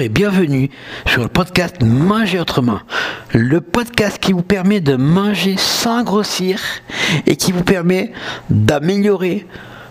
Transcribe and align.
Et 0.00 0.08
bienvenue 0.08 0.70
sur 1.06 1.22
le 1.22 1.28
podcast 1.28 1.82
Manger 1.82 2.40
autrement. 2.40 2.80
Le 3.32 3.60
podcast 3.60 4.18
qui 4.18 4.32
vous 4.32 4.42
permet 4.42 4.80
de 4.80 4.96
manger 4.96 5.56
sans 5.56 6.02
grossir 6.02 6.60
et 7.26 7.36
qui 7.36 7.52
vous 7.52 7.62
permet 7.62 8.10
d'améliorer 8.50 9.46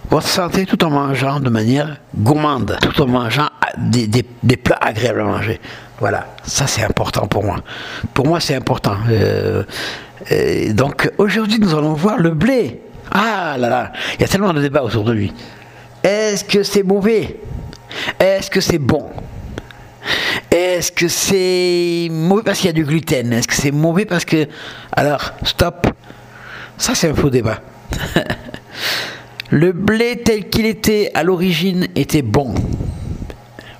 votre 0.09 0.27
santé 0.27 0.65
tout 0.65 0.83
en 0.83 0.89
mangeant 0.89 1.39
de 1.39 1.49
manière 1.49 1.97
gourmande, 2.17 2.77
tout 2.81 3.01
en 3.01 3.07
mangeant 3.07 3.47
des, 3.77 4.23
plats 4.57 4.79
agréables 4.81 5.21
à 5.21 5.25
manger. 5.25 5.61
Voilà, 5.99 6.27
ça 6.43 6.67
c'est 6.67 6.83
important 6.83 7.27
pour 7.27 7.43
moi. 7.43 7.57
Pour 8.13 8.27
moi 8.27 8.39
c'est 8.39 8.55
important. 8.55 8.97
Euh, 9.09 9.63
donc 10.73 11.11
aujourd'hui 11.17 11.59
nous 11.59 11.75
allons 11.75 11.93
voir 11.93 12.17
le 12.17 12.31
blé. 12.31 12.81
Ah 13.11 13.55
là 13.57 13.69
là, 13.69 13.91
il 14.15 14.21
y 14.21 14.23
a 14.23 14.27
tellement 14.27 14.53
de 14.53 14.61
débats 14.61 14.83
autour 14.83 15.03
de 15.03 15.13
lui. 15.13 15.33
Est-ce 16.03 16.43
que 16.43 16.63
c'est 16.63 16.83
mauvais? 16.83 17.37
Est-ce 18.19 18.49
que 18.49 18.59
c'est 18.59 18.79
bon? 18.79 19.05
Est-ce 20.83 20.91
que 20.91 21.07
c'est 21.07 22.09
mauvais 22.11 22.43
parce 22.43 22.59
qu'il 22.59 22.67
y 22.67 22.69
a 22.69 22.73
du 22.73 22.83
gluten? 22.83 23.31
Est-ce 23.31 23.47
que 23.47 23.53
c'est 23.53 23.71
mauvais 23.71 24.03
parce 24.03 24.25
que... 24.25 24.49
Alors, 24.91 25.31
stop. 25.45 25.87
Ça, 26.77 26.93
c'est 26.93 27.07
un 27.07 27.15
faux 27.15 27.29
débat. 27.29 27.61
Le 29.49 29.71
blé 29.71 30.23
tel 30.25 30.49
qu'il 30.49 30.65
était 30.65 31.09
à 31.13 31.23
l'origine 31.23 31.87
était 31.95 32.21
bon. 32.21 32.53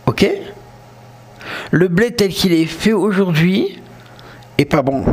Ok? 0.06 0.26
Le 1.72 1.90
blé 1.90 2.12
tel 2.12 2.30
qu'il 2.30 2.54
est 2.54 2.68
fait 2.68 2.94
aujourd'hui 2.94 3.82
et 4.58 4.66
pas 4.66 4.82
bon. 4.82 5.04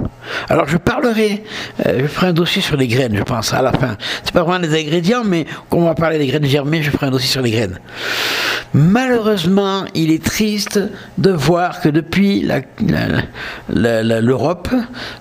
Alors 0.48 0.69
je 0.69 0.77
parlerai, 0.77 1.42
euh, 1.86 2.00
je 2.02 2.06
ferai 2.06 2.28
un 2.28 2.33
dossier 2.33 2.60
sur 2.62 2.77
les 2.77 2.88
graines, 2.88 3.16
je 3.16 3.22
pense, 3.22 3.52
à 3.55 3.62
la 3.62 3.72
fin. 3.72 3.96
C'est 4.22 4.33
pas 4.33 4.42
vraiment 4.42 4.66
des 4.66 4.78
ingrédients, 4.78 5.24
mais 5.24 5.46
quand 5.69 5.78
on 5.78 5.84
va 5.86 5.94
parler 5.94 6.19
des 6.19 6.27
graines 6.27 6.44
germées, 6.44 6.83
je 6.83 6.91
ferai 6.91 7.06
un 7.06 7.10
dossier 7.10 7.28
sur 7.28 7.42
les 7.42 7.50
graines. 7.50 7.78
Malheureusement, 8.74 9.84
il 9.94 10.11
est 10.12 10.22
triste 10.22 10.80
de 11.18 11.30
voir 11.30 11.80
que 11.80 11.88
depuis 11.88 12.46
l'Europe, 13.68 14.68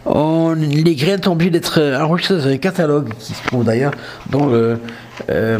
les 0.06 0.95
graines 0.95 1.23
sont 1.23 1.31
obligées 1.31 1.52
d'être 1.52 1.81
enregistrées 2.00 2.38
dans 2.38 2.47
un 2.47 2.58
catalogue 2.58 3.14
qui 3.20 3.34
se 3.34 3.44
trouve 3.47 3.64
d'ailleurs 3.64 3.94
dans 4.30 4.45
le... 4.45 4.80
Euh, 5.30 5.59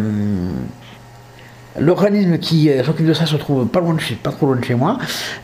L'organisme 1.78 2.40
qui 2.40 2.70
euh, 2.70 2.84
s'occupe 2.84 3.06
de 3.06 3.14
ça 3.14 3.26
se 3.26 3.36
trouve 3.36 3.68
pas 3.68 3.80
loin 3.80 3.94
de 3.94 4.00
chez, 4.00 4.16
pas 4.16 4.32
trop 4.32 4.48
loin 4.48 4.56
de 4.56 4.66
chez 4.66 4.76
moi. 4.76 4.98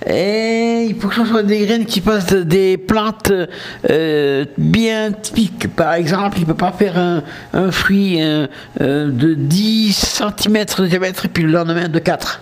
Et 0.08 0.88
il 0.90 0.96
faut 0.96 1.08
que 1.08 1.16
ce 1.16 1.26
soit 1.26 1.44
des 1.44 1.66
graines 1.66 1.86
qui 1.86 2.02
passent 2.02 2.34
des 2.34 2.78
plantes 2.78 3.32
euh, 3.90 4.46
bien 4.58 5.12
typiques. 5.12 5.68
Par 5.76 5.94
exemple, 5.94 6.38
il 6.38 6.42
ne 6.42 6.48
peut 6.48 6.56
pas 6.56 6.72
faire 6.72 6.98
un, 6.98 7.72
fruit 7.72 8.22
euh, 8.22 8.48
de 8.80 9.34
10 9.34 9.94
cm 10.38 10.66
de 10.80 10.88
diamètre 10.88 11.26
et 11.26 11.30
puis 11.30 11.44
le 11.44 11.52
lendemain 11.52 11.88
de 11.88 12.00
4 12.00 12.42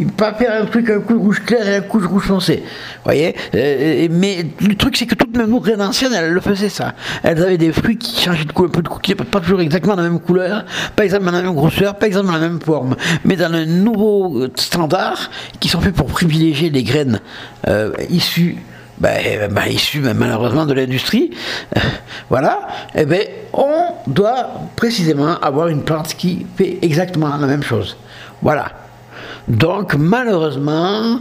il 0.00 0.06
peut 0.06 0.12
pas 0.12 0.34
faire 0.34 0.62
un 0.62 0.66
truc 0.66 0.90
un 0.90 1.00
coup 1.00 1.14
de 1.14 1.18
rouge 1.18 1.42
clair 1.44 1.68
et 1.68 1.76
un 1.76 1.80
coup 1.80 2.00
rouge 2.06 2.24
foncé. 2.24 2.62
voyez 3.04 3.34
euh, 3.54 4.08
Mais 4.10 4.46
le 4.60 4.74
truc, 4.74 4.96
c'est 4.96 5.06
que 5.06 5.14
toutes 5.14 5.36
nos 5.36 5.60
graines 5.60 5.82
anciennes, 5.82 6.12
elles 6.12 6.32
le 6.32 6.40
faisaient 6.40 6.68
ça. 6.68 6.94
Elles 7.22 7.42
avaient 7.42 7.58
des 7.58 7.72
fruits 7.72 7.98
qui 7.98 8.22
changeaient 8.22 8.44
de 8.44 8.52
couleur, 8.52 8.70
un 8.70 8.74
peu 8.74 8.82
de 8.82 8.88
couleur, 8.88 9.26
pas 9.26 9.40
toujours 9.40 9.60
exactement 9.60 9.96
la 9.96 10.02
même 10.02 10.20
couleur, 10.20 10.64
pas 10.94 11.04
exactement 11.04 11.32
la 11.32 11.42
même 11.42 11.54
grosseur, 11.54 11.96
pas 11.96 12.06
exactement 12.06 12.34
la 12.34 12.40
même 12.40 12.60
forme, 12.60 12.96
mais 13.24 13.36
dans 13.36 13.52
un 13.52 13.66
nouveau 13.66 14.46
standard 14.56 15.30
qui 15.60 15.68
sont 15.68 15.80
faits 15.80 15.94
pour 15.94 16.06
privilégier 16.06 16.70
les 16.70 16.82
graines 16.82 17.20
euh, 17.68 17.92
issues 18.10 18.56
ben, 18.98 19.50
malheureusement 20.16 20.64
de 20.64 20.72
l'industrie, 20.72 21.30
voilà, 22.30 22.66
et 22.94 23.02
eh 23.02 23.04
ben, 23.04 23.22
on 23.52 23.92
doit 24.06 24.48
précisément 24.74 25.38
avoir 25.40 25.68
une 25.68 25.82
plante 25.82 26.14
qui 26.14 26.46
fait 26.56 26.78
exactement 26.80 27.36
la 27.36 27.46
même 27.46 27.62
chose. 27.62 27.96
Voilà. 28.40 28.85
Donc 29.48 29.94
malheureusement, 29.94 31.20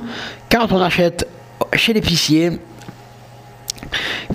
quand 0.51 0.71
on 0.71 0.81
achète 0.81 1.27
chez 1.73 1.93
l'épicier, 1.93 2.59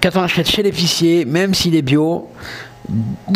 quand 0.02 0.10
on 0.14 0.22
achète 0.22 0.48
chez 0.48 0.62
l'épicier, 0.62 1.24
même 1.24 1.54
s'il 1.54 1.74
est 1.74 1.82
bio, 1.82 2.28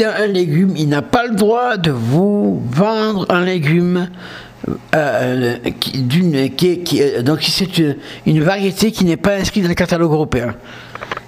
un 0.01 0.27
légume, 0.27 0.75
il 0.77 0.89
n'a 0.89 1.03
pas 1.03 1.27
le 1.27 1.35
droit 1.35 1.77
de 1.77 1.91
vous 1.91 2.63
vendre 2.71 3.27
un 3.31 3.45
légume 3.45 4.09
euh, 4.95 5.57
d'une, 5.95 6.51
qui, 6.51 7.01
donc 7.23 7.43
c'est 7.43 7.79
une, 7.79 7.97
une 8.27 8.43
variété 8.43 8.93
qui 8.93 9.05
n'est 9.05 9.17
pas 9.17 9.35
inscrite 9.35 9.65
dans 9.65 9.69
le 9.69 9.75
catalogue 9.75 10.13
européen. 10.13 10.55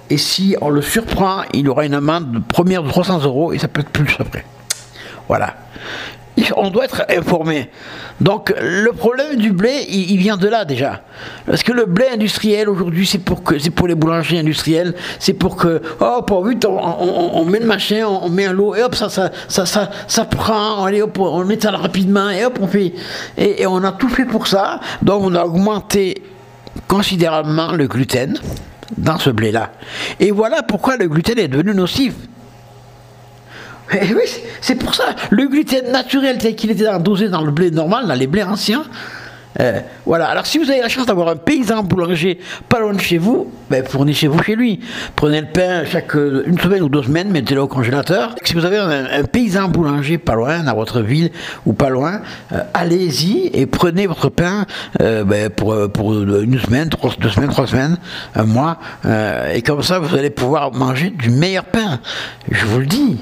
Et 0.09 0.17
si 0.17 0.55
on 0.61 0.69
le 0.69 0.81
surprend, 0.81 1.41
il 1.53 1.67
aura 1.67 1.85
une 1.85 1.93
amende 1.93 2.43
première 2.47 2.81
de 2.81 2.89
300 2.89 3.23
euros 3.25 3.51
et 3.51 3.59
ça 3.59 3.67
peut 3.67 3.81
être 3.81 3.89
plus 3.89 4.15
après. 4.19 4.45
Voilà 5.27 5.55
on 6.57 6.69
doit 6.69 6.85
être 6.85 7.03
informé. 7.09 7.69
Donc 8.21 8.53
le 8.61 8.91
problème 8.91 9.35
du 9.35 9.51
blé, 9.51 9.85
il, 9.89 10.17
vient 10.17 10.37
de 10.37 10.47
là 10.47 10.65
déjà. 10.65 11.01
Parce 11.45 11.63
que 11.63 11.71
le 11.71 11.85
blé 11.85 12.05
industriel 12.11 12.69
aujourd'hui, 12.69 13.05
c'est 13.05 13.19
pour 13.19 13.41
pour 13.41 13.87
les 13.87 13.95
boulangers 13.95 14.39
industriels, 14.39 14.93
c'est 15.19 15.33
pour 15.33 15.55
que 15.55 15.81
oh 15.99 16.21
pour 16.25 16.45
vite 16.45 16.65
on, 16.65 17.45
met 17.45 17.59
le 17.59 17.65
machin, 17.65 18.05
on, 18.07 18.29
met 18.29 18.45
un 18.45 18.53
lot 18.53 18.75
et 18.75 18.83
hop 18.83 18.95
ça 18.95 19.09
ça 19.09 19.31
ça 19.47 19.65
ça, 19.65 19.89
ça 20.07 20.25
prend, 20.25 20.85
allez 20.85 21.01
hop 21.01 21.17
on 21.19 21.45
met 21.45 21.59
ça 21.59 21.71
rapidement 21.71 22.29
et 22.29 22.45
hop 22.45 22.59
on 22.61 22.67
fait 22.67 22.93
et, 23.37 23.61
et 23.61 23.67
on 23.67 23.83
a 23.83 23.91
tout 23.91 24.09
fait 24.09 24.25
pour 24.25 24.47
ça. 24.47 24.79
Donc 25.01 25.23
on 25.23 25.35
a 25.35 25.43
augmenté 25.43 26.23
considérablement 26.87 27.71
le 27.73 27.87
gluten 27.87 28.39
dans 28.97 29.17
ce 29.17 29.29
blé 29.29 29.51
là. 29.51 29.71
Et 30.19 30.31
voilà 30.31 30.63
pourquoi 30.63 30.97
le 30.97 31.07
gluten 31.07 31.37
est 31.37 31.47
devenu 31.47 31.73
nocif. 31.73 32.13
Eh 33.93 34.13
oui, 34.13 34.23
c'est 34.61 34.75
pour 34.75 34.93
ça. 34.93 35.15
Le 35.29 35.47
gluten 35.47 35.91
naturel 35.91 36.37
tel 36.37 36.55
qu'il 36.55 36.71
était 36.71 36.87
dosé 36.99 37.29
dans 37.29 37.41
le 37.41 37.51
blé 37.51 37.71
normal, 37.71 38.07
dans 38.07 38.13
les 38.13 38.27
blés 38.27 38.43
anciens. 38.43 38.83
Euh, 39.59 39.79
voilà. 40.05 40.27
Alors 40.27 40.45
si 40.45 40.57
vous 40.57 40.69
avez 40.69 40.81
la 40.81 40.89
chance 40.89 41.05
d'avoir 41.05 41.29
un 41.29 41.35
paysan 41.35 41.83
boulanger 41.83 42.39
pas 42.69 42.79
loin 42.79 42.93
de 42.93 42.99
chez 42.99 43.17
vous, 43.17 43.51
ben, 43.69 43.83
fournissez-vous 43.83 44.41
chez 44.43 44.55
lui. 44.55 44.79
Prenez 45.15 45.41
le 45.41 45.47
pain 45.47 45.83
chaque 45.85 46.15
euh, 46.15 46.43
une 46.45 46.59
semaine 46.59 46.83
ou 46.83 46.89
deux 46.89 47.03
semaines, 47.03 47.29
mettez-le 47.31 47.61
au 47.61 47.67
congélateur. 47.67 48.35
Si 48.43 48.53
vous 48.53 48.65
avez 48.65 48.77
un, 48.77 49.23
paysan 49.23 49.67
boulanger 49.67 50.17
pas 50.17 50.35
loin, 50.35 50.59
dans 50.59 50.75
votre 50.75 51.01
ville 51.01 51.31
ou 51.65 51.73
pas 51.73 51.89
loin, 51.89 52.21
euh, 52.51 52.61
allez-y 52.73 53.49
et 53.53 53.65
prenez 53.65 54.05
votre 54.05 54.29
pain 54.29 54.65
ben, 54.99 55.49
pour, 55.49 55.75
pour 55.91 56.13
une 56.13 56.59
semaine, 56.59 56.89
trois, 56.89 57.11
deux 57.19 57.29
semaines, 57.29 57.49
trois 57.49 57.67
semaines, 57.67 57.97
un 58.35 58.43
mois. 58.43 58.77
et 59.53 59.61
comme 59.61 59.81
ça, 59.81 59.99
vous 59.99 60.15
allez 60.15 60.29
pouvoir 60.29 60.73
manger 60.73 61.09
du 61.09 61.29
meilleur 61.29 61.65
pain. 61.65 61.99
Je 62.51 62.65
vous 62.65 62.79
le 62.79 62.85
dis. 62.85 63.17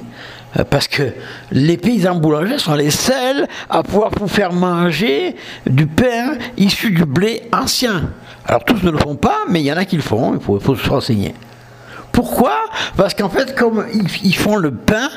Euh, 0.58 0.64
parce 0.70 0.88
que 0.88 1.04
les 1.52 1.78
paysans 1.78 2.16
boulangers 2.16 2.60
sont 2.60 2.76
les 2.76 2.92
seuls 2.92 3.48
à 3.70 3.84
pouvoir 3.84 4.12
vous 4.20 4.28
faire 4.28 4.54
manger 4.54 5.36
du 5.66 5.88
pain 5.88 6.38
issu 6.58 6.92
du 6.92 7.06
blé 7.06 7.44
ancien. 7.54 8.10
Alors 8.46 8.64
tous 8.64 8.84
ne 8.84 8.92
le 8.92 8.98
font 8.98 9.16
pas, 9.16 9.40
mais 9.50 9.62
il 9.62 9.66
y 9.66 9.72
en 9.72 9.78
a 9.78 9.86
qui 9.86 9.96
le 9.96 10.02
font, 10.02 10.36
il 10.36 10.42
faut, 10.42 10.76
se 10.76 10.90
renseigner. 10.90 11.34
Pourquoi? 12.12 12.54
Parce 12.96 13.14
qu'en 13.14 13.28
fait, 13.28 13.56
comme 13.56 13.86
ils, 14.24 14.36
font 14.36 14.56
le 14.56 14.72
pain, 14.72 15.10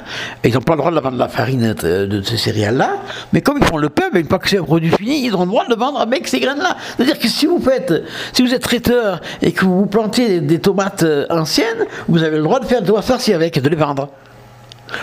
ils 0.43 0.53
n'ont 0.53 0.60
pas 0.60 0.72
le 0.72 0.78
droit 0.78 0.91
de 0.91 0.99
vendre 0.99 1.16
la 1.16 1.28
farine 1.28 1.72
de, 1.75 2.22
ces 2.22 2.37
céréales-là, 2.37 2.97
mais 3.32 3.41
comme 3.41 3.59
ils 3.59 3.65
font 3.65 3.76
le 3.76 3.88
pain, 3.88 4.09
ben, 4.12 4.20
une 4.20 4.28
fois 4.28 4.41
que 4.41 4.49
c'est 4.49 4.59
un 4.59 4.65
produit 4.65 4.91
fini, 4.91 5.25
ils 5.25 5.37
ont 5.37 5.43
le 5.43 5.47
droit 5.47 5.65
de 5.65 5.70
le 5.70 5.76
vendre 5.76 6.00
avec 6.00 6.26
ces 6.26 6.41
graines-là. 6.41 6.76
C'est-à-dire 6.97 7.20
que 7.20 7.28
si 7.28 7.47
vous 7.47 7.60
faites, 7.60 7.94
si 8.32 8.43
vous 8.43 8.53
êtes 8.53 8.62
traiteur 8.62 9.20
et 9.43 9.53
que 9.53 9.65
vous 9.65 9.87
plantez 9.87 10.41
des, 10.41 10.59
tomates 10.59 11.05
euh, 11.05 11.26
anciennes, 11.31 11.87
vous 12.09 12.25
avez 12.25 12.38
le 12.38 12.43
droit 12.43 12.59
de 12.59 12.65
faire 12.65 12.82
de 12.82 12.93
farci 13.00 13.32
avec 13.32 13.56
et 13.56 13.60
de 13.60 13.69
les 13.69 13.76
vendre. 13.76 14.09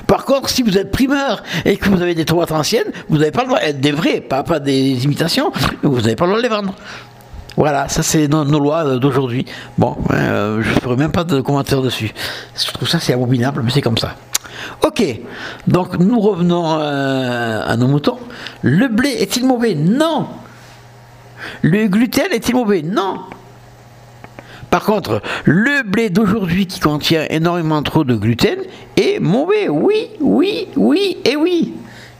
Par 0.08 0.26
contre, 0.26 0.50
si 0.50 0.64
vous 0.64 0.78
êtes 0.78 0.92
primeur 0.92 1.44
et 1.64 1.78
que 1.78 1.90
vous 1.90 2.02
avez 2.02 2.16
des 2.16 2.26
tomates 2.26 2.52
anciennes, 2.52 2.92
vous 3.10 3.18
n'avez 3.18 3.32
pas 3.32 3.42
le 3.42 3.48
droit 3.48 3.60
d'être 3.60 3.80
des 3.80 3.92
vrais, 3.92 4.22
pas, 4.22 4.44
pas 4.44 4.60
des 4.60 5.04
imitations, 5.06 5.52
vous 5.84 6.02
n'avez 6.02 6.16
pas 6.16 6.26
le 6.26 6.32
droit 6.32 6.42
de 6.42 6.48
les 6.48 6.54
vendre. 6.54 6.74
Voilà, 7.58 7.88
ça 7.88 8.04
c'est 8.04 8.28
nos, 8.28 8.44
lois 8.60 8.98
d'aujourd'hui. 8.98 9.46
Bon, 9.78 9.96
euh, 10.12 10.62
je 10.62 10.70
ne 10.70 10.80
ferai 10.80 10.96
même 10.98 11.12
pas 11.12 11.24
de 11.24 11.40
commentaires 11.40 11.82
dessus. 11.82 12.12
Je 12.56 12.72
trouve 12.72 12.88
ça 12.88 13.00
c'est 13.00 13.14
abominable, 13.14 13.62
mais 13.64 13.72
c'est 13.72 13.82
comme 13.82 13.98
ça. 13.98 14.16
Ok, 14.84 15.04
donc 15.68 15.98
nous 16.00 16.20
revenons 16.20 16.80
euh, 16.80 17.62
à 17.66 17.78
nos 17.78 17.88
moutons. 17.88 18.18
Le 18.62 18.88
blé 18.88 19.10
est-il 19.10 19.46
mauvais? 19.46 19.76
Non. 19.76 20.28
Le 21.62 21.88
gluten 21.88 22.28
est-il 22.32 22.56
mauvais? 22.56 22.82
Non. 22.82 23.22
Par 24.76 24.84
contre, 24.84 25.22
le 25.46 25.84
blé 25.84 26.10
d'aujourd'hui 26.10 26.68
qui 26.68 26.82
contient 26.82 27.26
énormément 27.30 27.82
trop 27.82 28.04
de 28.04 28.14
gluten 28.14 28.60
est 28.98 29.22
mauvais. 29.22 29.70
Oui, 29.70 30.10
oui, 30.20 30.68
oui 30.76 31.16
et 31.24 31.38
oui. 31.38 31.76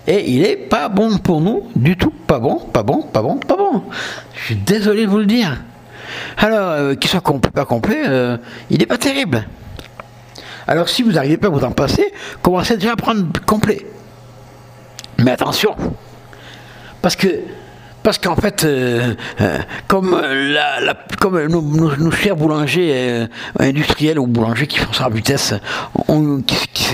Et 0.08 0.32
il 0.32 0.46
est 0.46 0.56
pas 0.56 0.88
bon 0.88 1.18
pour 1.18 1.42
nous 1.42 1.64
du 1.76 1.98
tout. 1.98 2.14
Pas 2.26 2.40
bon, 2.40 2.60
pas 2.60 2.82
bon, 2.82 3.02
pas 3.02 3.22
bon, 3.22 3.36
pas 3.36 3.58
bon. 3.58 3.84
Je 4.36 4.46
suis 4.46 4.56
désolé 4.56 5.06
de 5.06 5.10
vous 5.12 5.18
le 5.18 5.26
dire. 5.26 5.58
Alors, 6.38 6.70
euh, 6.70 6.96
qu'il 6.96 7.10
soit 7.10 7.20
complet, 7.20 7.52
pas 7.52 7.66
complet, 7.66 8.04
euh, 8.08 8.38
il 8.70 8.78
n'est 8.78 8.86
pas 8.86 8.98
terrible. 8.98 9.46
Alors, 10.66 10.88
si 10.88 11.04
vous 11.04 11.12
n'arrivez 11.12 11.36
pas 11.36 11.48
à 11.48 11.50
vous 11.50 11.66
en 11.66 11.72
passer, 11.72 12.14
commencez 12.42 12.78
déjà 12.78 12.94
à 12.94 12.96
prendre 12.96 13.26
complet. 13.46 13.86
Mais 15.18 15.32
attention, 15.32 15.76
parce 17.02 17.18
que 17.18 17.28
parce 18.06 18.20
qu'en 18.20 18.36
fait, 18.36 18.64
euh, 18.64 19.16
euh, 19.42 19.58
comme, 19.88 20.16
comme 21.20 21.44
nos, 21.48 22.12
chers 22.12 22.36
boulangers 22.36 23.26
industriels 23.60 24.20
ou 24.20 24.28
boulangers 24.28 24.68
qui 24.68 24.78
font 24.78 24.94
ça 24.94 25.06
à 25.06 25.10
vitesse, 25.10 25.56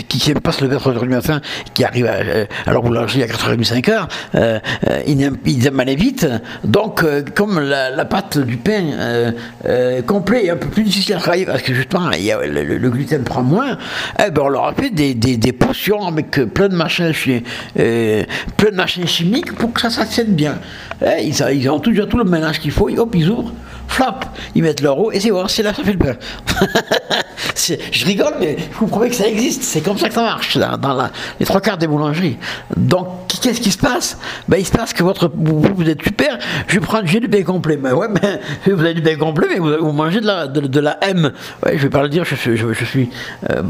qui 0.07 0.29
n'aiment 0.29 0.39
pas 0.39 0.53
se 0.53 0.63
lever 0.63 0.77
à 0.77 0.79
3h 0.79 1.01
du 1.01 1.09
matin, 1.09 1.41
qui 1.73 1.83
arrivent 1.83 2.07
à, 2.65 2.71
leur 2.71 2.81
boulangerie 2.81 3.23
à 3.23 3.25
4h30, 3.27 3.81
5h, 3.81 4.61
ils, 5.05 5.67
aiment, 5.67 5.79
aller 5.81 5.97
vite. 5.97 6.25
Donc, 6.63 7.03
comme 7.35 7.59
la, 7.59 8.05
pâte 8.05 8.37
du 8.37 8.55
pain 8.55 9.33
complet 10.07 10.45
est 10.45 10.51
un 10.51 10.55
peu 10.55 10.69
plus 10.69 10.83
difficile 10.83 11.15
à 11.15 11.19
travailler, 11.19 11.45
parce 11.45 11.61
que 11.61 11.73
justement, 11.73 12.09
le, 12.09 12.89
gluten 12.89 13.25
prend 13.25 13.43
moins, 13.43 13.77
eh 14.25 14.31
ben, 14.31 14.43
on 14.43 14.47
leur 14.49 14.67
a 14.67 14.73
fait 14.73 14.91
des, 14.91 15.51
potions 15.51 16.07
avec 16.07 16.31
plein 16.53 16.69
de 16.69 16.75
machins, 16.75 17.11
plein 17.75 18.71
de 18.71 18.75
machines 18.75 19.07
chimiques 19.07 19.53
pour 19.55 19.73
que 19.73 19.81
ça, 19.81 19.89
ça 19.89 20.05
bien. 20.23 20.57
Eh, 21.03 21.25
ils, 21.25 21.69
ont 21.69 21.79
déjà 21.79 22.05
tout 22.05 22.17
le 22.17 22.23
ménage 22.23 22.59
qu'il 22.59 22.71
faut, 22.71 22.89
hop, 22.89 23.15
ils 23.15 23.29
ouvrent, 23.29 23.51
flap, 23.87 24.25
ils 24.53 24.61
mettent 24.61 24.81
leur 24.81 24.99
eau, 24.99 25.11
et 25.11 25.19
c'est 25.19 25.31
bon, 25.31 25.47
c'est 25.47 25.63
là, 25.63 25.73
ça 25.73 25.83
fait 25.83 25.93
le 25.93 25.97
pain. 25.97 26.15
je 27.91 28.05
rigole, 28.05 28.35
mais 28.39 28.57
vous 28.73 28.85
comprenez 28.87 29.09
que 29.09 29.15
ça 29.15 29.27
existe, 29.27 29.63
c'est 29.63 29.81
comme 29.81 29.97
ça 29.97 30.09
que 30.09 30.13
ça 30.13 30.21
marche 30.21 30.57
dans, 30.57 31.09
les 31.39 31.45
trois 31.45 31.61
quarts 31.61 31.77
des 31.77 31.87
boulangeries. 31.87 32.37
Donc, 32.77 33.07
qu'est-ce 33.41 33.61
qui 33.61 33.71
se 33.71 33.77
passe? 33.77 34.17
Ben, 34.47 34.57
Il 34.57 34.65
se 34.65 34.71
passe 34.71 34.93
que 34.93 35.03
votre, 35.03 35.31
vous, 35.33 35.89
êtes 35.89 36.03
super, 36.03 36.37
je 36.67 36.79
prends 36.79 37.01
j'ai 37.03 37.19
du 37.19 37.29
pain 37.29 37.43
complet. 37.43 37.79
Mais 37.81 37.91
ouais, 37.91 38.07
mais 38.09 38.39
vous 38.71 38.79
avez 38.81 38.93
du 38.93 39.01
pain 39.01 39.15
complet, 39.15 39.47
mais 39.49 39.59
vous, 39.59 39.91
mangez 39.91 40.21
de 40.21 40.27
la, 40.27 40.47
de, 40.47 40.79
la 40.79 40.97
M. 41.01 41.31
Ouais, 41.65 41.77
je 41.77 41.83
vais 41.83 41.89
pas 41.89 42.03
le 42.03 42.09
dire, 42.09 42.25
je, 42.25 42.35
je, 42.55 42.85
suis. 42.85 43.09
Euh, 43.49 43.63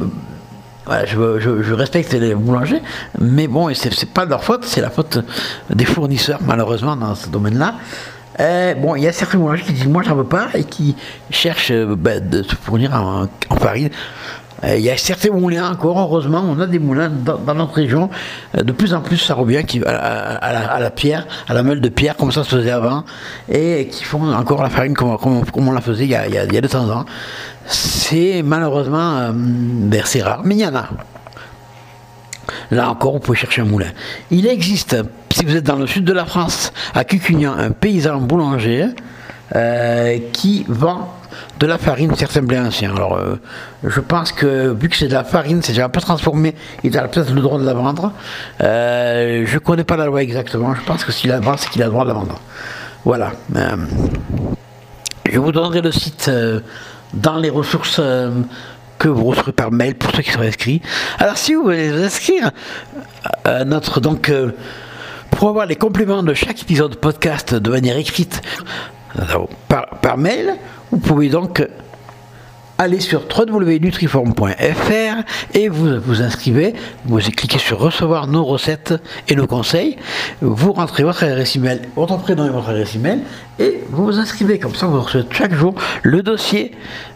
je, 0.88 1.74
respecte 1.74 2.13
les 2.13 2.36
boulangers, 2.36 2.81
mais 3.19 3.48
bon, 3.48 3.74
c'est 3.74 4.10
pas 4.10 4.25
leur 4.25 4.44
faute, 4.44 4.66
c'est 4.66 4.81
la 4.81 4.89
faute 4.89 5.19
des 5.69 5.86
fournisseurs, 5.86 6.39
malheureusement, 6.45 6.95
dans 6.95 7.16
ce 7.16 7.30
domaine-là. 7.30 7.75
Euh, 8.39 8.74
bon, 8.75 8.95
il 8.95 9.04
y 9.04 9.07
a 9.07 9.12
certains 9.12 9.38
boulangers 9.38 9.63
qui 9.63 9.74
disent 9.74 9.88
moi 9.88 10.04
j'en 10.04 10.16
veux 10.16 10.24
pas 10.24 10.48
et 10.54 10.63
qui 10.63 10.95
cherchent 11.30 11.72
euh, 11.72 11.95
ben, 11.98 12.28
de 12.28 12.44
se 12.44 12.56
fournir 12.56 12.94
en, 12.94 13.28
farine. 13.57 13.89
Euh, 14.63 14.78
il 14.78 14.81
y 14.81 14.90
a 14.90 14.98
certains 14.98 15.31
moulins 15.31 15.72
encore, 15.72 16.00
heureusement, 16.00 16.44
on 16.48 16.60
a 16.60 16.68
des 16.68 16.80
moulins 16.80 17.10
dans, 17.10 17.56
notre 17.56 17.74
région. 17.74 18.10
de 18.54 18.72
plus 18.72 18.94
en 18.94 19.02
plus, 19.02 19.18
ça 19.18 19.34
revient 19.34 19.63
à, 19.86 20.80
la, 20.80 20.90
pierre, 20.92 21.28
à 21.48 21.54
la 21.54 21.63
meule 21.63 21.81
de 21.81 21.90
pierre, 21.90 22.16
comme 22.16 22.31
ça 22.31 22.44
se 22.44 22.56
faisait 22.56 22.72
avant, 22.72 23.04
et 23.50 23.88
qui 23.92 24.04
font 24.04 24.31
encore 24.34 24.62
la 24.62 24.69
farine 24.69 24.94
comme, 24.94 25.18
on 25.56 25.72
la 25.72 25.81
faisait 25.81 26.06
il 26.06 26.12
y 26.12 26.16
a, 26.16 26.28
il 26.28 26.34
y 26.34 26.38
a, 26.38 26.46
il 26.46 26.54
y 26.54 26.58
a 26.58 26.62
200 26.62 26.90
ans. 26.90 27.06
C'est 27.66 28.42
malheureusement, 28.44 29.31
ben, 29.34 30.02
c'est 30.06 30.22
rare, 30.22 30.42
mais 30.44 30.56
il 30.56 30.62
y 30.62 30.66
en 30.66 30.75
a. 30.75 30.90
Là 32.72 32.90
encore, 32.90 33.13
vous 33.13 33.19
pouvez 33.19 33.38
chercher 33.38 33.62
un 33.62 33.66
moulin. 33.66 33.92
Il 34.30 34.48
existe, 34.48 34.96
si 35.31 35.46
vous 35.46 35.56
êtes 35.56 35.66
dans 35.66 35.75
le 35.75 35.88
sud 35.88 36.06
de 36.06 36.13
la 36.13 36.25
France, 36.25 36.72
à 36.94 37.04
Cucugnan, 37.04 37.54
un 37.58 37.72
paysan 37.72 38.19
boulanger 38.19 38.88
euh, 39.56 40.18
qui 40.31 40.66
vend 40.68 41.13
de 41.60 41.68
la 41.68 41.78
farine, 41.78 42.13
certains 42.16 42.42
blés 42.42 42.60
anciens. 42.60 42.95
Alors, 42.95 43.16
euh, 43.16 43.36
je 43.83 44.00
pense 44.00 44.31
que 44.31 44.74
vu 44.74 44.89
que 44.89 44.95
c'est 44.95 45.07
de 45.07 45.13
la 45.13 45.24
farine, 45.24 45.62
c'est 45.62 45.74
déjà 45.74 45.89
pas 45.89 46.01
transformé, 46.01 46.56
il 46.83 46.98
a 46.98 47.07
peut-être 47.07 47.33
le 47.33 47.42
droit 47.42 47.60
de 47.60 47.66
la 47.66 47.74
vendre. 47.74 48.12
Euh, 48.62 49.44
je 49.45 49.54
ne 49.54 49.60
connais 49.60 49.83
pas 49.83 49.98
la 49.98 50.06
loi 50.06 50.22
exactement. 50.22 50.74
Je 50.75 50.81
pense 50.81 51.04
que 51.04 51.12
s'il 51.12 51.30
la 51.30 51.39
vend, 51.39 51.57
c'est 51.57 51.69
qu'il 51.69 51.81
a 51.81 51.86
le 51.86 51.92
droit 51.92 52.04
de 52.04 52.10
la 52.10 52.16
vendre. 52.16 52.39
Voilà. 53.04 53.31
je 55.25 55.39
vous 55.39 55.51
donnerai 55.51 55.81
le 55.81 55.92
site 55.92 56.30
dans 57.13 57.38
les 57.38 57.50
ressources 57.50 58.00
que 59.01 59.07
vous 59.07 59.25
recevrez 59.25 59.51
par 59.51 59.72
mail 59.72 59.95
pour 59.95 60.12
ceux 60.12 60.22
qui 60.22 60.30
sont 60.30 60.42
inscrits. 60.42 60.80
Alors 61.18 61.36
si 61.36 61.56
vous 61.56 61.63
voulez 61.63 61.92
vous 61.92 62.04
inscrire 62.04 62.51
à 63.44 63.66
notre 63.66 64.00
donc 64.00 64.30
euh, 64.30 64.51
pour 65.31 65.50
avoir 65.50 65.66
les 65.66 65.75
compléments 65.75 66.22
de 66.22 66.36
chaque 66.36 66.62
épisode 66.62 66.98
podcast 66.98 67.56
de 67.56 67.69
manière 67.72 67.98
écrite 67.98 68.44
euh, 69.18 69.39
par 69.69 70.18
mail, 70.19 70.54
vous 70.91 70.97
pouvez 70.97 71.29
donc 71.29 71.65
allez 72.77 72.99
sur 72.99 73.23
www.nutriform.fr 73.38 75.23
et 75.53 75.69
vous 75.69 76.01
vous 76.01 76.21
inscrivez, 76.23 76.73
vous 77.05 77.19
cliquez 77.19 77.59
sur 77.59 77.79
recevoir 77.79 78.25
nos 78.25 78.43
recettes 78.43 78.95
et 79.27 79.35
nos 79.35 79.45
conseils, 79.45 79.97
vous 80.41 80.73
rentrez 80.73 81.03
votre 81.03 81.23
adresse 81.23 81.55
email, 81.55 81.81
votre 81.95 82.17
prénom 82.17 82.47
et 82.47 82.49
votre 82.49 82.69
adresse 82.69 82.95
email 82.95 83.19
et 83.59 83.83
vous 83.89 84.05
vous 84.05 84.17
inscrivez. 84.17 84.57
Comme 84.57 84.73
ça, 84.73 84.88
vous 84.88 84.99
recevez 84.99 85.25
chaque 85.31 85.53
jour 85.53 85.75
le 86.01 86.23
dossier 86.23 86.71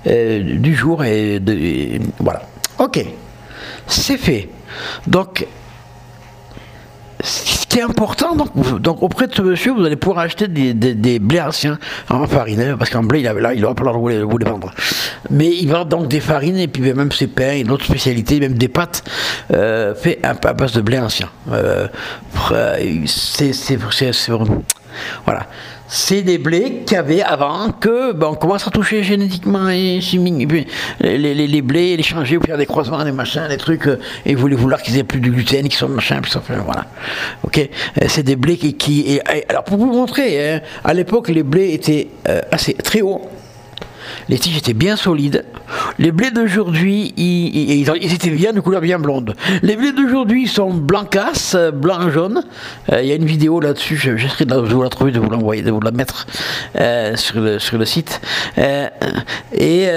euh, 0.06 0.60
du 0.60 0.75
jour 0.75 1.04
et, 1.04 1.42
voilà. 2.19 2.44
Ok, 2.77 3.04
c'est 3.88 4.18
fait. 4.18 4.50
Donc, 5.07 5.48
c'est 7.75 7.81
important, 7.81 8.38
donc, 8.38 9.04
auprès 9.04 9.27
de 9.27 9.36
ce 9.36 9.42
monsieur, 9.42 9.74
vous 9.74 9.83
allez 9.83 9.98
pouvoir 9.98 10.19
acheter 10.19 10.48
des, 10.48 11.19
blés 11.19 11.42
anciens 11.42 11.77
en 12.10 12.25
farine, 12.25 12.77
parce 12.80 12.89
qu'en 12.89 13.04
blé, 13.04 13.19
il, 13.19 13.25
là, 13.25 13.54
il 13.54 13.62
va 13.62 13.74
falloir 13.77 14.00
vous 14.00 14.07
les, 14.07 14.24
vous 14.24 14.38
les 14.38 14.50
vendre. 14.50 14.72
Mais 15.30 15.50
il 15.50 15.69
vend 15.69 15.83
donc 15.83 16.07
des 16.07 16.22
farines, 16.22 16.56
et 16.56 16.69
puis 16.69 16.94
même 16.94 17.12
ses 17.12 17.27
pains, 17.27 17.51
et 17.51 17.66
d'autres 17.66 17.83
spécialités, 17.83 18.39
même 18.39 18.54
des 18.54 18.69
pâtes, 18.69 19.04
euh, 19.51 19.94
fait 19.94 20.19
à, 20.24 20.54
base 20.54 20.72
de 20.72 20.80
blé 20.80 21.00
ancien. 21.00 21.27
Euh, 21.51 21.88
c'est, 23.07 23.51
c'est, 23.51 23.77
voilà 25.25 25.45
c'est 25.96 26.24
des 26.24 26.38
blés 26.38 26.84
qu'il 26.86 26.96
y 26.96 27.00
avait 27.00 27.22
avant 27.22 27.72
que 27.72 28.12
ben, 28.12 28.28
on 28.28 28.36
commence 28.36 28.68
à 28.68 28.70
toucher 28.70 29.02
génétiquement 29.02 29.70
et 29.70 30.02
les, 31.00 31.18
les, 31.18 31.48
les, 31.48 31.62
blés, 31.62 31.96
les 31.96 32.04
changer, 32.04 32.38
faire 32.46 32.58
des 32.58 32.66
croisements, 32.66 33.02
des 33.06 33.14
machins, 33.14 33.48
des 33.48 33.56
trucs, 33.56 33.88
euh, 33.88 33.98
et 34.26 34.36
vous 34.36 34.50
vouloir 34.58 34.82
qu'ils 34.82 34.98
aient 34.98 35.06
plus 35.06 35.22
de 35.22 35.30
gluten, 35.30 35.64
qu'ils 35.64 35.74
soient 35.74 35.88
machin, 35.88 36.20
puis 36.22 36.30
ça 36.30 36.42
voilà. 36.66 36.86
Ok, 37.44 37.60
euh, 37.60 38.06
c'est 38.10 38.24
des 38.24 38.36
blés 38.36 38.58
qui, 38.58 38.74
qui 38.74 39.22
alors 39.48 39.64
pour 39.64 39.78
vous 39.78 39.86
montrer, 39.86 40.56
hein, 40.56 40.62
à 40.84 40.94
l'époque 40.94 41.30
les 41.30 41.44
blés 41.44 41.74
étaient 41.74 42.10
euh, 42.28 42.42
assez 42.52 42.74
très 42.74 43.02
hauts 43.02 43.22
les 44.30 44.38
tiges 44.38 44.57
étaient 44.57 44.74
bien 44.74 44.96
solides. 44.96 45.46
Les 46.00 46.12
blés 46.12 46.31
d'aujourd'hui, 46.31 47.13
ils, 47.18 47.90
étaient 47.90 48.30
bien 48.30 48.54
de 48.54 48.60
couleur 48.60 48.81
bien 48.81 49.00
blonde. 49.00 49.36
Les 49.62 49.75
blés 49.75 49.92
d'aujourd'hui 49.92 50.48
sont 50.48 50.74
blancasse, 50.74 51.56
blanc-jaune. 51.74 52.44
Euh, 52.92 53.02
il 53.02 53.07
y 53.07 53.12
a 53.12 53.16
une 53.16 53.25
vidéo 53.25 53.60
là-dessus, 53.60 53.98
j'essaierai 53.98 54.46
de 54.46 54.56
vous 54.56 54.84
la 54.84 54.90
trouver, 54.90 55.12
de 55.12 55.19
vous 55.19 55.30
l'envoyer, 55.30 55.62
de 55.62 55.72
vous 55.72 55.81
la 55.81 55.92
mettre 55.92 56.28
euh, 56.80 57.16
sur, 57.16 57.40
le, 57.40 57.86
site. 57.86 58.22
Euh, 58.57 58.88
et, 59.54 59.90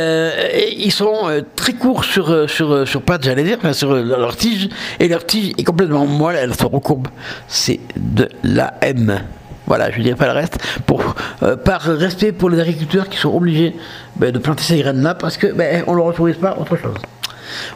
ils 0.77 0.93
sont 0.93 1.43
très 1.57 1.73
courts 1.73 2.05
sur, 2.05 2.49
sur, 2.49 2.87
sur 2.87 3.03
pattes, 3.03 3.25
j'allais 3.25 3.45
dire, 3.45 3.59
sur 3.75 3.95
leur 3.95 4.37
tige. 4.37 4.69
Et 5.01 5.09
leur 5.09 5.27
tige 5.27 5.53
est 5.59 5.65
complètement 5.65 6.07
molle, 6.07 6.37
elle 6.37 6.55
se 6.55 6.65
recourbe. 6.65 7.09
C'est 7.49 7.81
de 7.97 8.29
la 8.43 8.75
M. 8.83 9.21
Voilà, 9.69 9.91
je 9.91 9.99
ne 9.99 10.03
dirai 10.03 10.17
pas 10.17 10.27
le 10.27 10.33
reste. 10.33 10.59
Pour, 10.87 11.15
euh, 11.43 11.55
par 11.57 11.83
respect 11.83 12.33
pour 12.33 12.49
les 12.49 12.59
agriculteurs 12.59 13.09
qui 13.09 13.19
sont 13.19 13.35
obligés 13.35 13.77
ben, 14.17 14.33
de 14.33 14.39
planter 14.39 14.65
ces 14.65 14.79
graines-là 14.79 15.15
parce 15.15 15.37
que 15.37 15.49
ben, 15.49 15.85
on 15.87 15.93
ne 15.93 15.97
leur 15.99 16.07
autorise 16.07 16.37
pas 16.37 16.57
autre 16.59 16.77
chose. 16.77 16.97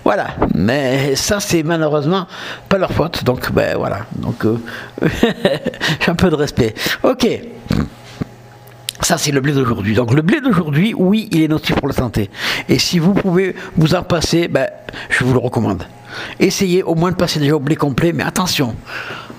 Voilà, 0.02 0.28
mais 0.54 1.14
ça 1.16 1.38
c'est 1.38 1.62
malheureusement 1.62 2.26
pas 2.68 2.78
leur 2.78 2.92
faute, 2.92 3.24
donc 3.24 3.50
ben 3.52 3.76
voilà, 3.76 4.00
donc 4.16 4.44
euh, 4.44 4.58
j'ai 6.00 6.10
un 6.10 6.14
peu 6.14 6.28
de 6.28 6.34
respect. 6.34 6.74
Ok, 7.02 7.26
ça 9.00 9.18
c'est 9.18 9.32
le 9.32 9.40
blé 9.40 9.52
d'aujourd'hui. 9.52 9.94
Donc 9.94 10.14
le 10.14 10.22
blé 10.22 10.40
d'aujourd'hui, 10.40 10.94
oui, 10.96 11.28
il 11.30 11.42
est 11.42 11.48
nocif 11.48 11.76
pour 11.76 11.88
la 11.88 11.94
santé. 11.94 12.30
Et 12.68 12.78
si 12.78 12.98
vous 12.98 13.14
pouvez 13.14 13.54
vous 13.76 13.94
en 13.94 14.02
passer, 14.02 14.48
ben, 14.48 14.68
je 15.10 15.24
vous 15.24 15.32
le 15.32 15.38
recommande. 15.40 15.84
Essayez 16.38 16.82
au 16.82 16.94
moins 16.94 17.10
de 17.10 17.16
passer 17.16 17.40
déjà 17.40 17.56
au 17.56 17.60
blé 17.60 17.76
complet, 17.76 18.12
mais 18.12 18.24
attention, 18.24 18.74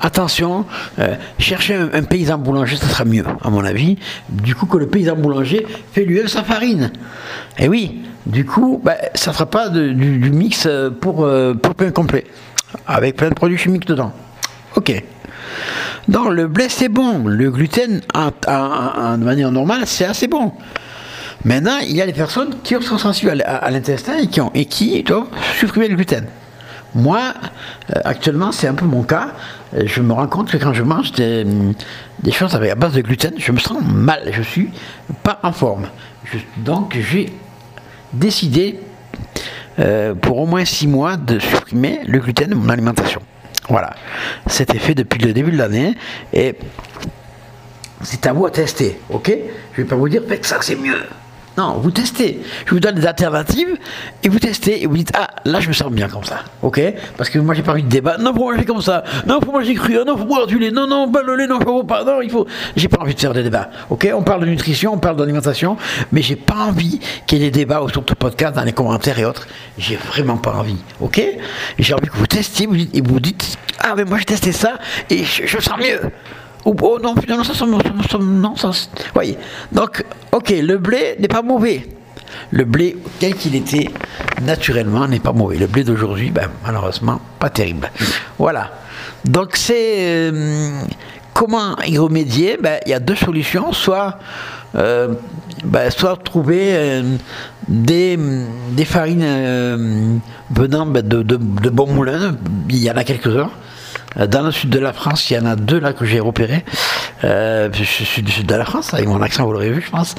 attention, 0.03 0.65
euh, 0.99 1.15
cherchez 1.39 1.73
un, 1.75 2.03
paysan 2.03 2.37
boulanger, 2.37 2.75
ça 2.75 2.87
sera 2.87 3.05
mieux, 3.05 3.25
à 3.41 3.49
mon 3.49 3.63
avis. 3.65 3.97
Du 4.29 4.53
coup, 4.53 4.67
que 4.67 4.77
le 4.77 4.87
paysan 4.87 5.15
boulanger 5.15 5.65
fait 5.93 6.03
lui-même 6.05 6.27
sa 6.27 6.43
farine. 6.43 6.91
Et 7.57 7.67
oui, 7.67 8.01
du 8.25 8.45
coup, 8.45 8.79
ben, 8.83 8.95
ça 9.15 9.31
ne 9.31 9.33
fera 9.33 9.45
pas 9.47 9.69
du, 9.69 10.29
mix 10.31 10.65
euh, 10.67 10.91
pour, 10.91 11.23
euh, 11.25 11.53
pour 11.55 11.73
pain 11.73 11.89
complet, 11.91 12.25
avec 12.85 13.15
plein 13.15 13.29
de 13.29 13.35
produits 13.35 13.57
chimiques 13.57 13.87
dedans. 13.87 14.11
Ok. 14.75 15.03
Donc 16.07 16.29
le 16.29 16.47
blé 16.47 16.67
c'est 16.67 16.89
bon, 16.89 17.25
le 17.25 17.49
gluten 17.49 18.01
en, 18.13 19.17
de 19.17 19.23
manière 19.23 19.51
normale 19.51 19.83
c'est 19.85 20.05
assez 20.05 20.27
bon. 20.27 20.51
Maintenant, 21.45 21.77
il 21.81 21.95
y 21.95 22.01
a 22.01 22.05
des 22.05 22.13
personnes 22.13 22.55
qui 22.63 22.75
sont 22.81 22.97
sensibles 22.97 23.43
à, 23.45 23.69
l'intestin 23.69 24.17
et 24.17 24.27
qui, 24.27 24.39
ont, 24.39 24.51
et 24.53 24.65
qui 24.65 25.03
doivent 25.03 25.27
supprimer 25.59 25.89
le 25.89 25.95
gluten. 25.95 26.25
Moi, 26.95 27.19
euh, 27.89 27.99
actuellement, 28.05 28.51
c'est 28.51 28.67
un 28.67 28.75
peu 28.75 28.85
mon 28.85 29.03
cas. 29.03 29.29
Euh, 29.75 29.83
je 29.85 30.01
me 30.01 30.13
rends 30.13 30.27
compte 30.27 30.51
que 30.51 30.57
quand 30.57 30.73
je 30.73 30.83
mange 30.83 31.11
des, 31.13 31.45
choses 32.31 32.55
avec 32.55 32.71
à 32.71 32.75
base 32.75 32.93
de 32.93 33.01
gluten, 33.01 33.33
je 33.37 33.51
me 33.51 33.59
sens 33.59 33.81
mal. 33.83 34.29
Je 34.31 34.41
suis 34.41 34.69
pas 35.23 35.39
en 35.43 35.51
forme. 35.51 35.87
donc, 36.57 36.97
j'ai 36.99 37.31
décidé 38.13 38.79
euh, 39.79 40.13
pour 40.13 40.37
au 40.37 40.45
moins 40.45 40.65
six 40.65 40.87
mois 40.87 41.17
de 41.17 41.39
supprimer 41.39 42.01
le 42.05 42.19
gluten 42.19 42.49
de 42.49 42.55
mon 42.55 42.69
alimentation. 42.69 43.21
Voilà. 43.69 43.95
C'était 44.47 44.77
fait 44.77 44.93
depuis 44.93 45.19
le 45.19 45.33
début 45.33 45.51
de 45.51 45.57
l'année 45.57 45.95
et 46.33 46.55
c'est 48.01 48.27
à 48.27 48.33
vous 48.33 48.45
à 48.45 48.51
tester, 48.51 48.99
ok? 49.09 49.31
Je 49.73 49.81
vais 49.81 49.87
pas 49.87 49.95
vous 49.95 50.09
dire 50.09 50.21
que 50.27 50.45
ça 50.45 50.57
c'est 50.61 50.75
mieux. 50.75 51.01
Non, 51.55 51.77
vous 51.77 51.91
testez. 51.91 52.41
Je 52.65 52.71
vous 52.71 52.79
donne 52.79 52.95
des 52.95 53.05
alternatives 53.05 53.77
et 54.23 54.29
vous 54.29 54.39
testez 54.39 54.81
et 54.81 54.87
vous 54.87 54.97
dites 54.97 55.11
ah 55.13 55.27
là 55.45 55.59
je 55.59 55.67
me 55.67 55.73
sens 55.73 55.91
bien 55.91 56.07
comme 56.07 56.23
ça, 56.23 56.39
ok? 56.63 56.81
Parce 57.15 57.29
que 57.29 57.37
moi 57.37 57.53
j'ai 57.53 57.61
pas 57.61 57.73
envie 57.73 57.83
de 57.83 57.89
débat. 57.89 58.17
Non 58.17 58.33
pour 58.33 58.55
j'ai 58.57 58.65
comme 58.65 58.81
ça. 58.81 59.03
Non 59.27 59.39
pour 59.39 59.61
j'ai 59.61 59.75
cru. 59.75 59.93
Non 60.05 60.15
pour 60.17 60.25
moi 60.25 60.47
du 60.47 60.57
lait. 60.57 60.71
Non 60.71 60.87
non 60.87 61.11
pas 61.11 61.21
le 61.21 61.35
lait. 61.35 61.45
Non 61.45 61.59
faut 61.59 61.83
pas. 61.83 62.03
Non 62.03 62.21
il 62.21 62.31
faut. 62.31 62.47
J'ai 62.75 62.87
pas 62.87 63.01
envie 63.01 63.13
de 63.13 63.19
faire 63.19 63.33
des 63.33 63.43
débats, 63.43 63.69
ok? 63.91 64.09
On 64.15 64.23
parle 64.23 64.41
de 64.41 64.47
nutrition, 64.47 64.93
on 64.93 64.97
parle 64.97 65.17
d'alimentation, 65.17 65.77
mais 66.11 66.23
j'ai 66.23 66.35
pas 66.35 66.55
envie 66.55 66.99
qu'il 67.27 67.37
y 67.37 67.41
ait 67.45 67.51
des 67.51 67.59
débats 67.59 67.83
autour 67.83 68.03
de 68.03 68.13
podcast 68.15 68.55
dans 68.55 68.63
les 68.63 68.73
commentaires 68.73 69.19
et 69.19 69.25
autres. 69.25 69.47
J'ai 69.77 69.95
vraiment 69.95 70.37
pas 70.37 70.53
envie, 70.53 70.77
ok? 71.01 71.21
J'ai 71.77 71.93
envie 71.93 72.07
que 72.07 72.17
vous 72.17 72.27
testiez 72.27 72.67
et 72.93 73.01
vous 73.01 73.19
dites 73.19 73.57
ah 73.79 73.93
mais 73.95 74.05
moi 74.05 74.17
j'ai 74.17 74.25
testé 74.25 74.51
ça 74.51 74.79
et 75.09 75.23
je, 75.23 75.45
je 75.45 75.59
sens 75.59 75.77
mieux. 75.77 75.99
Oh 76.65 76.99
non, 77.01 77.15
finalement, 77.15 77.43
ça, 77.43 77.53
ça, 77.53 77.65
non, 77.65 78.55
ça, 78.55 78.71
voyez. 79.13 79.37
Donc, 79.71 80.05
ok, 80.31 80.53
le 80.61 80.77
blé 80.77 81.15
n'est 81.19 81.27
pas 81.27 81.41
mauvais. 81.41 81.87
Le 82.51 82.63
blé, 82.63 82.97
tel 83.19 83.35
qu'il 83.35 83.55
était 83.55 83.89
naturellement, 84.41 85.07
n'est 85.07 85.19
pas 85.19 85.33
mauvais. 85.33 85.57
Le 85.57 85.67
blé 85.67 85.83
d'aujourd'hui, 85.83 86.31
ben, 86.31 86.49
malheureusement, 86.65 87.19
pas 87.39 87.49
terrible. 87.49 87.91
Voilà. 88.37 88.71
Donc, 89.25 89.55
c'est. 89.55 89.95
Euh, 89.99 90.81
comment 91.33 91.75
y 91.85 91.97
remédier? 91.97 92.57
Ben, 92.61 92.79
Il 92.85 92.91
y 92.91 92.93
a 92.93 92.99
deux 92.99 93.15
solutions. 93.15 93.73
Soit. 93.73 94.19
Euh, 94.75 95.13
ben, 95.63 95.91
soit 95.91 96.17
trouver 96.17 96.71
euh, 96.71 97.03
des, 97.67 98.17
des, 98.71 98.85
farines 98.85 100.19
venant 100.49 100.87
de, 100.87 101.01
de, 101.01 101.21
de, 101.21 101.69
bons 101.69 101.93
moulins, 101.93 102.35
il 102.69 102.79
y 102.79 102.89
en 102.89 102.97
a 102.97 103.03
quelques-uns, 103.03 103.51
dans 104.15 104.41
le 104.43 104.51
sud 104.51 104.69
de 104.69 104.79
la 104.79 104.93
France, 104.93 105.29
il 105.29 105.35
y 105.35 105.39
en 105.39 105.45
a 105.45 105.55
deux 105.55 105.79
là 105.79 105.93
que 105.93 106.05
j'ai 106.05 106.19
repérés. 106.19 106.63
Euh, 107.23 107.69
je 107.73 107.83
suis 107.83 108.21
du 108.21 108.31
sud 108.31 108.45
de 108.45 108.55
la 108.55 108.65
France, 108.65 108.93
avec 108.93 109.07
mon 109.07 109.21
accent, 109.21 109.45
vous 109.45 109.53
l'aurez 109.53 109.69
vu, 109.69 109.81
je 109.81 109.89
pense. 109.89 110.15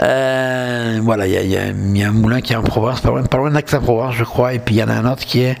Euh, 0.00 0.98
voilà, 1.02 1.26
il 1.26 1.50
y, 1.50 1.56
a 1.56 2.08
un 2.08 2.12
moulin 2.12 2.40
qui 2.40 2.52
est 2.52 2.56
en 2.56 2.62
Provence, 2.62 3.00
pas 3.00 3.10
loin, 3.10 3.22
pas 3.22 3.38
loin 3.38 3.50
d'Aix-en-Provence, 3.50 4.14
je 4.14 4.24
crois, 4.24 4.54
et 4.54 4.58
puis 4.58 4.76
il 4.76 4.78
y 4.78 4.82
en 4.82 4.88
a 4.88 4.94
un 4.94 5.10
autre 5.10 5.24
qui 5.24 5.40
est 5.42 5.56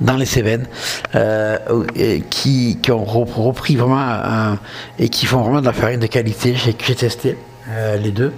dans 0.00 0.16
les 0.16 0.26
Cévennes, 0.26 0.66
euh, 1.14 1.58
qui, 2.30 2.78
ont 2.90 3.04
repris 3.04 3.76
vraiment 3.76 4.56
et 4.98 5.08
qui 5.08 5.26
font 5.26 5.42
vraiment 5.42 5.60
de 5.60 5.66
la 5.66 5.72
farine 5.72 6.00
de 6.00 6.06
qualité. 6.06 6.54
J'ai 6.54 6.94
testé 6.94 7.36
euh, 7.68 7.96
les 7.96 8.10
deux. 8.10 8.32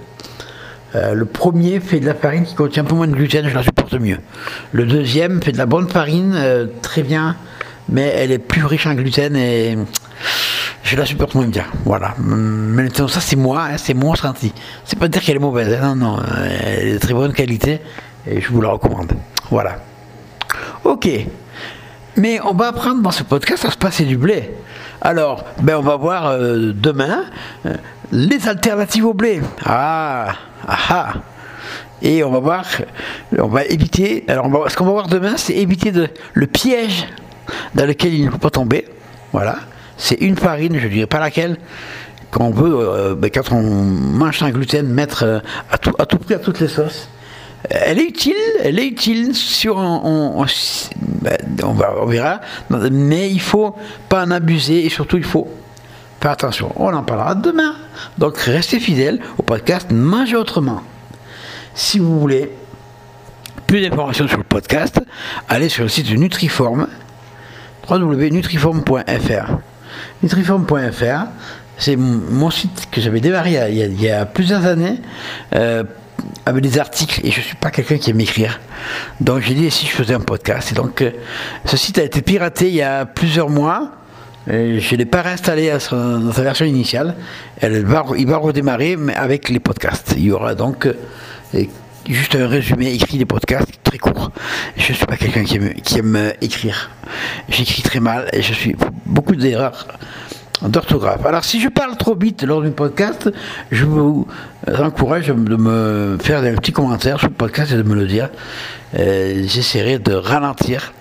Euh, 0.95 1.13
le 1.13 1.25
premier 1.25 1.79
fait 1.79 1.99
de 1.99 2.05
la 2.05 2.13
farine 2.13 2.43
qui 2.43 2.53
contient 2.53 2.83
un 2.83 2.85
peu 2.85 2.95
moins 2.95 3.07
de 3.07 3.13
gluten, 3.13 3.47
je 3.47 3.55
la 3.55 3.63
supporte 3.63 3.93
mieux. 3.93 4.19
Le 4.71 4.85
deuxième 4.85 5.41
fait 5.41 5.51
de 5.51 5.57
la 5.57 5.65
bonne 5.65 5.89
farine, 5.89 6.33
euh, 6.35 6.67
très 6.81 7.01
bien, 7.01 7.35
mais 7.89 8.13
elle 8.15 8.31
est 8.31 8.39
plus 8.39 8.65
riche 8.65 8.87
en 8.87 8.93
gluten 8.93 9.35
et 9.35 9.77
je 10.83 10.95
la 10.95 11.05
supporte 11.05 11.35
moins 11.35 11.47
bien. 11.47 11.65
Voilà. 11.85 12.13
Maintenant, 12.17 13.07
ça 13.07 13.19
c'est 13.19 13.35
moi, 13.35 13.67
hein, 13.71 13.77
c'est 13.77 13.93
mon 13.93 14.11
ressenti. 14.11 14.53
C'est 14.85 14.97
pas 14.97 15.07
dire 15.07 15.21
qu'elle 15.21 15.37
est 15.37 15.39
mauvaise, 15.39 15.73
hein, 15.81 15.95
non, 15.95 16.17
non, 16.17 16.19
elle 16.65 16.87
est 16.87 16.93
de 16.93 16.99
très 16.99 17.13
bonne 17.13 17.33
qualité 17.33 17.81
et 18.27 18.41
je 18.41 18.49
vous 18.49 18.61
la 18.61 18.69
recommande. 18.69 19.13
Voilà. 19.49 19.77
Ok. 20.83 21.09
Mais 22.15 22.39
on 22.41 22.53
va 22.53 22.67
apprendre 22.67 23.01
dans 23.01 23.11
ce 23.11 23.23
podcast 23.23 23.65
à 23.65 23.71
se 23.71 23.77
passer 23.77 24.05
du 24.05 24.17
blé. 24.17 24.51
Alors, 25.01 25.45
ben 25.61 25.77
on 25.77 25.81
va 25.81 25.95
voir 25.95 26.27
euh, 26.27 26.71
demain 26.73 27.25
euh, 27.65 27.75
les 28.11 28.47
alternatives 28.47 29.05
au 29.05 29.13
blé. 29.13 29.41
Ah, 29.65 30.35
ah, 30.67 30.77
ah. 30.89 31.13
Et 32.01 32.23
on 32.23 32.31
va 32.31 32.39
voir, 32.39 32.65
on 33.37 33.47
va 33.47 33.63
éviter. 33.65 34.25
Alors, 34.27 34.69
ce 34.69 34.75
qu'on 34.75 34.85
va 34.85 34.91
voir 34.91 35.07
demain, 35.07 35.37
c'est 35.37 35.53
éviter 35.53 35.91
le 36.33 36.47
piège 36.47 37.07
dans 37.75 37.85
lequel 37.85 38.13
il 38.13 38.25
ne 38.25 38.31
faut 38.31 38.37
pas 38.37 38.49
tomber. 38.49 38.87
Voilà. 39.31 39.57
C'est 39.97 40.15
une 40.15 40.37
farine, 40.37 40.77
je 40.77 40.87
ne 40.87 40.91
dirais 40.91 41.07
pas 41.07 41.19
laquelle, 41.19 41.57
qu'on 42.31 42.53
euh, 42.57 43.15
ben, 43.15 43.29
quand 43.29 43.51
on 43.51 43.61
mange 43.61 44.39
sans 44.39 44.49
gluten, 44.49 44.87
mettre 44.87 45.23
euh, 45.23 45.39
à, 45.71 45.77
tout, 45.77 46.17
prix 46.17 46.33
à 46.33 46.39
toutes 46.39 46.59
les 46.59 46.67
sauces. 46.67 47.07
Elle 47.69 47.99
est 47.99 48.03
utile, 48.03 48.33
elle 48.61 48.77
est 48.77 48.85
utile 48.85 49.33
sur 49.33 49.77
ben, 49.77 51.37
on, 51.63 51.73
verra, 52.05 52.41
mais 52.69 53.31
il 53.31 53.39
faut 53.39 53.73
pas 54.09 54.25
en 54.25 54.31
abuser 54.31 54.85
et 54.85 54.89
surtout 54.89 55.15
il 55.15 55.23
faut 55.23 55.47
faire 56.19 56.31
attention. 56.31 56.73
On 56.75 56.93
en 56.93 57.03
parlera 57.03 57.35
demain. 57.35 57.75
Donc 58.17 58.37
restez 58.37 58.81
fidèles 58.81 59.21
au 59.37 59.43
podcast 59.43 59.91
Manger 59.91 60.35
autrement. 60.35 60.81
Si 61.73 61.99
vous 61.99 62.19
voulez 62.19 62.51
plus 63.65 63.81
d'informations 63.81 64.27
sur 64.27 64.37
le 64.37 64.43
podcast, 64.43 64.99
allez 65.47 65.69
sur 65.69 65.83
le 65.83 65.89
site 65.89 66.11
de 66.11 66.15
Nutriform 66.15 66.87
www.nutriform.fr. 67.89 69.57
Nutriform.fr, 70.21 71.25
c'est 71.77 71.95
mon 71.95 72.49
site 72.49 72.87
que 72.91 73.01
j'avais 73.01 73.19
démarré 73.19 73.57
il 73.71 74.01
y, 74.01 74.09
a, 74.09 74.25
plusieurs 74.25 74.65
années 74.65 75.01
euh, 75.55 75.83
avec 76.45 76.63
des 76.63 76.79
articles 76.79 77.19
et 77.23 77.31
je 77.31 77.39
ne 77.39 77.43
suis 77.43 77.55
pas 77.55 77.71
quelqu'un 77.71 77.97
qui 77.97 78.11
aime 78.11 78.19
écrire. 78.19 78.59
Donc 79.19 79.41
j'ai 79.41 79.53
dit 79.53 79.69
si 79.69 79.85
je 79.85 79.91
faisais 79.91 80.13
un 80.13 80.19
podcast. 80.19 80.71
Et 80.71 80.75
donc 80.75 81.01
euh, 81.01 81.11
ce 81.65 81.77
site 81.77 81.97
a 81.99 82.03
été 82.03 82.21
piraté 82.21 82.69
il 82.69 82.75
y 82.75 82.81
a 82.81 83.05
plusieurs 83.05 83.49
mois. 83.49 83.91
Je 84.45 84.53
ne 84.53 84.97
l'ai 84.97 85.05
pas 85.05 85.21
réinstallé 85.21 85.71
dans 85.91 86.31
sa 86.31 86.41
version 86.43 86.65
initiale. 86.65 87.15
Il 87.61 87.85
va 87.85 88.37
redémarrer 88.37 88.97
mais 88.97 89.15
avec 89.15 89.47
les 89.49 89.61
podcasts. 89.61 90.15
Il 90.17 90.23
y 90.23 90.31
aura 90.31 90.53
donc 90.53 90.85
euh, 90.85 90.93
juste 92.07 92.35
un 92.35 92.47
résumé 92.47 92.93
écrit 92.93 93.17
des 93.17 93.25
podcasts 93.25 93.79
très 93.83 93.97
court. 93.97 94.31
Je 94.75 94.91
ne 94.91 94.97
suis 94.97 95.05
pas 95.05 95.17
quelqu'un 95.17 95.43
qui 95.43 95.55
aime, 95.57 95.73
qui 95.75 95.99
aime 95.99 96.33
écrire. 96.41 96.91
J'écris 97.49 97.81
très 97.81 97.99
mal 97.99 98.29
et 98.33 98.41
je 98.41 98.53
suis 98.53 98.75
beaucoup 99.05 99.35
d'erreurs 99.35 99.87
d'orthographe. 100.61 101.25
Alors 101.25 101.43
si 101.43 101.59
je 101.59 101.67
parle 101.67 101.97
trop 101.97 102.15
vite 102.15 102.43
lors 102.43 102.61
du 102.61 102.71
podcast, 102.71 103.29
je 103.71 103.85
vous 103.85 104.27
encourage 104.79 105.27
de 105.27 105.33
me 105.55 106.17
faire 106.21 106.39
un 106.43 106.55
petit 106.55 106.71
commentaire 106.71 107.19
sur 107.19 107.27
le 107.27 107.33
podcast 107.33 107.71
et 107.71 107.75
de 107.75 107.83
me 107.83 107.95
le 107.95 108.07
dire. 108.07 108.29
Euh, 108.97 109.43
J'essaierai 109.45 109.99
de 109.99 110.13
ralentir. 110.13 110.93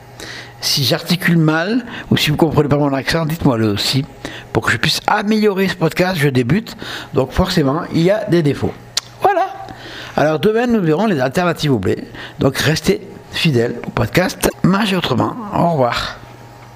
Si 0.61 0.85
j'articule 0.85 1.39
mal 1.39 1.85
ou 2.11 2.17
si 2.17 2.31
vous 2.31 2.37
comprenez 2.37 2.69
pas 2.69 2.77
mon 2.77 2.93
accent, 2.93 3.27
dites-moi 3.27 3.59
le 3.59 3.69
aussi 3.69 4.05
pour 4.53 4.65
que 4.65 4.71
je 4.73 4.77
puisse 4.77 5.01
améliorer 5.09 5.67
ce 5.69 5.75
podcast. 5.75 6.17
Je 6.17 6.29
débute, 6.29 6.77
donc 7.15 7.33
forcément 7.33 7.83
il 7.93 8.03
y 8.03 8.11
a 8.11 8.25
des 8.27 8.43
défauts. 8.43 8.73
Alors 10.17 10.39
demain 10.39 10.67
nous 10.67 10.81
verrons 10.81 11.07
les 11.07 11.21
alternatives 11.21 11.73
au 11.73 11.79
blé. 11.79 12.05
Donc 12.39 12.57
restez 12.59 13.01
fidèles 13.33 13.77
au 13.87 13.91
podcast 13.91 14.49
Manger 14.63 14.97
autrement. 14.97 15.35
Au 15.57 15.71
revoir. 15.71 16.19